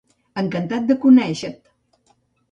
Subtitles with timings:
[0.41, 2.15] Encantat de conèixer-te.